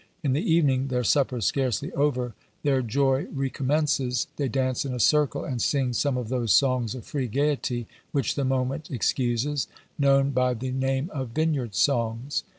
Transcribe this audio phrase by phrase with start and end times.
[0.23, 5.45] In the evening, their supper scarcely over, their joy recommences, they dance in a circle,
[5.45, 9.67] and sing some of those songs of free gaiety, which the moment excuses,
[9.99, 12.41] known by the name of vineyard songs.